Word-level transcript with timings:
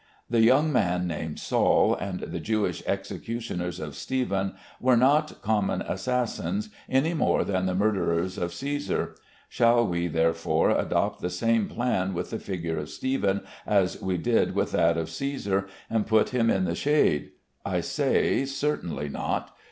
The 0.31 0.41
young 0.41 0.71
man 0.73 1.05
named 1.05 1.37
Saul 1.39 1.93
and 1.93 2.21
the 2.21 2.39
Jewish 2.39 2.81
executioners 2.87 3.79
of 3.79 3.93
Stephen 3.95 4.55
were 4.79 4.97
not 4.97 5.43
common 5.43 5.83
assassins 5.83 6.69
any 6.89 7.13
more 7.13 7.43
than 7.43 7.67
the 7.67 7.75
murderers 7.75 8.39
of 8.39 8.49
Cæsar. 8.49 9.15
Shall 9.47 9.85
we, 9.85 10.07
therefore, 10.07 10.71
adopt 10.71 11.21
the 11.21 11.29
same 11.29 11.67
plan 11.67 12.15
with 12.15 12.31
the 12.31 12.39
figure 12.39 12.79
of 12.79 12.89
Stephen 12.89 13.41
as 13.67 14.01
we 14.01 14.17
did 14.17 14.55
with 14.55 14.71
that 14.71 14.97
of 14.97 15.07
Cæsar 15.09 15.67
and 15.87 16.07
put 16.07 16.29
him 16.29 16.49
in 16.49 16.65
the 16.65 16.73
shade? 16.73 17.33
I 17.63 17.81
say, 17.81 18.43
Certainly 18.45 19.09
not. 19.09 19.55